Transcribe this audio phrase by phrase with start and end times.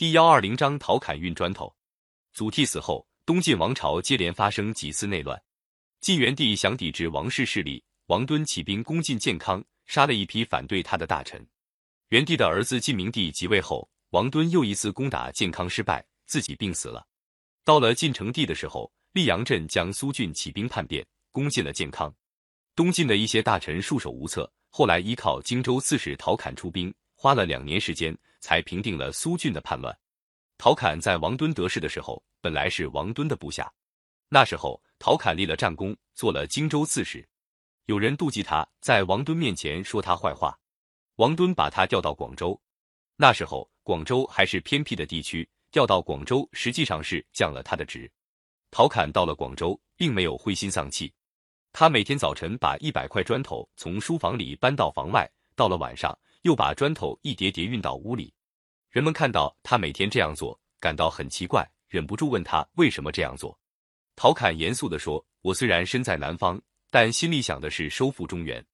[0.00, 1.70] 第幺二零章陶侃运砖头。
[2.32, 5.38] 祖逖死后，东晋王朝接连发生几次内乱。
[6.00, 11.46] 晋元帝想抵制王室势力，王敦起兵攻进建康，杀了一批反对他的大臣。
[12.08, 17.06] 元帝的儿子晋明帝即位后，王敦又一次攻打建康失败，自己病死了。
[17.62, 22.10] 到了晋成帝的时候，溧阳镇将苏峻起兵叛变，攻进了建康。
[22.74, 29.96] 东晋的一些大臣束手无策，后来依靠荆州刺史陶侃出兵，花了两年时间才平定了苏峻的叛乱。
[30.58, 33.72] 陶侃在王敦得势的时候，本来是王敦的部下。
[34.28, 37.26] 那时候，陶侃立了战功，做了荆州刺史。
[37.86, 40.56] 有人妒忌他，在王敦面前说他坏话。
[41.16, 42.60] 王敦把他调到广州，
[43.16, 48.10] 那时候广州还是偏僻的地区，调到广州实际上是降了他的职。
[48.70, 51.12] 陶侃到了广州，并没有灰心丧气，
[51.72, 58.32] 他每天早晨把一百块砖头从书房里搬到房外，到了晚上又把砖头一叠叠运到屋里。
[58.90, 63.58] 人们看到他每天这样做，感到很奇怪，忍不住问他为什么这样做。
[64.16, 68.64] 陶侃严肃地说：“我虽然身在南方，但心里想的是收复中原。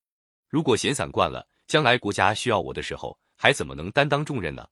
[0.49, 4.65] 如果闲散惯了。”将来国家需要我的时候，还怎么能担当重任呢？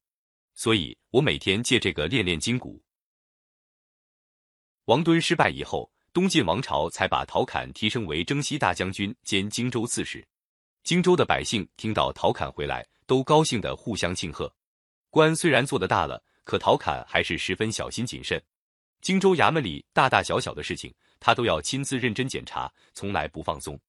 [0.55, 2.81] 所以我每天借这个练练筋骨。
[4.85, 10.25] 王敦失败以后，东晋王朝才把陶侃提升为征西大将军兼荆州刺史。
[10.85, 14.55] 荆州的百姓听到陶侃回来，都高兴的互相庆贺。
[15.09, 18.39] 官虽然做得大了，可陶侃还是十分小心谨慎。
[19.01, 23.81] 荆州衙门里大大小小的事情，他都要亲自认真检查，从来不放松。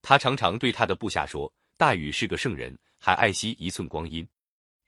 [0.00, 1.52] 他常常对他的部下说。
[1.76, 4.26] 大禹是个圣人，还爱惜一寸光阴。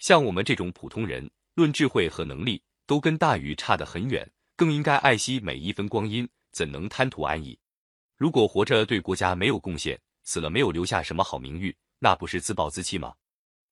[0.01, 7.57] 像我们这种普通人，论智慧和能力，都跟大禹差得很远，更应该爱惜每一分光阴，怎能贪图安逸？
[8.17, 9.97] 如果活着对国家没有贡献，
[10.31, 13.13] 死了没有留下什么好名誉，那不是自暴自弃吗？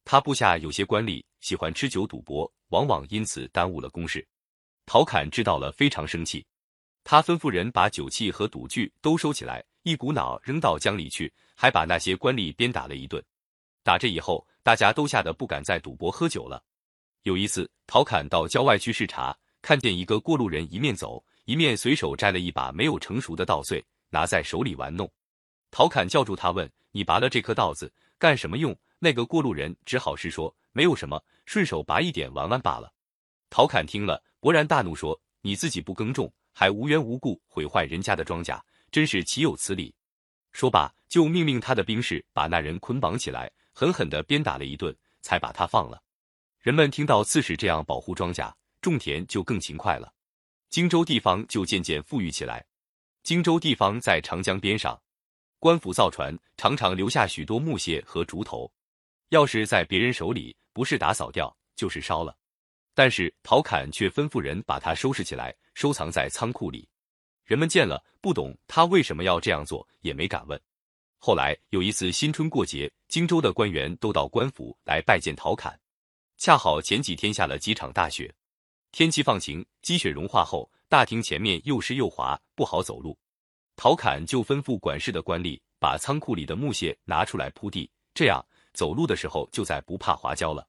[0.05, 4.27] 他部下有些官吏喜欢吃酒赌博，往往因此耽误了公事。
[4.85, 6.45] 陶侃知道了，非常生气。
[7.05, 11.33] 他吩咐人把酒器和赌具都收起来，一股脑扔到江里去。
[11.55, 13.25] 还把那些官吏鞭打了一顿，
[13.85, 16.61] 打这以后，大家都吓得不敢再赌博喝酒了。
[17.23, 25.09] 有一次，陶侃到郊外去视察，看见一个过路人一面走一面随手摘了一把没有成熟的稻穗，拿在手里玩弄。
[25.71, 32.93] 陶侃叫住他问：“你拔了这棵稻子干什么用？”那个过路人只好是说：“没有什么，顺手拔一点玩玩罢了。”
[33.51, 39.95] 陶侃听了，勃然大怒，说：“你自己不耕种，还无缘无故毁坏人家的庄稼，真是岂有此理！”
[40.53, 46.03] 说罢，就命令他的兵士把那人捆绑起来，狠狠地鞭打了一顿，才把他放了。
[46.59, 50.13] 人们听到刺史这样保护庄稼、种田，就更勤快了。
[50.69, 52.67] 荆州地方就渐渐富裕起来。
[53.23, 55.01] 荆州地方在长江边上，
[55.61, 58.71] 官府造船常常留下许多木屑和竹头，
[59.31, 62.37] 要是在别人手里，不是打扫掉，就是烧了。
[62.95, 66.89] 但是陶侃却吩咐人把它收拾起来，收藏在仓库里。
[67.45, 70.61] 人们见了不懂他为什么要这样做，也没敢问。
[71.19, 75.79] 后来有一次新春过节，荆州的官员都到官府来拜见陶侃，
[76.37, 78.33] 恰好前几天下了几场大雪，
[78.93, 83.19] 天气放晴，积雪融化后，大厅前面又湿又滑，不好走路。
[83.79, 88.45] 陶侃就吩咐管事的官吏把仓库里的木屑拿出来铺地，这样
[88.75, 90.67] 走路的时候就再不怕滑跤了。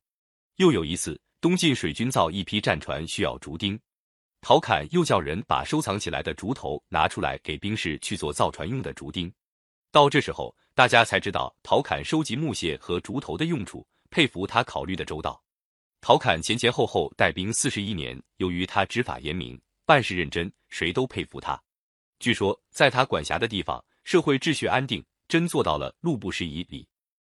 [0.58, 3.78] 又有一次，东晋水军造一批战船，需要竹钉。
[4.42, 9.34] 陶侃又叫人把收藏起来的竹头拿出来，给兵士去做造船用的竹钉。
[9.92, 15.44] 到这时候，大家才知道陶侃收集木屑和竹头的用处，佩服他考虑的周到。
[16.00, 21.60] 陶侃前前后后带兵四十一年，由于他执法严明，办事认真，谁都佩服他。
[22.20, 26.86] 据说，在他管辖的地方，社会秩序安定，真做到了路不拾遗里。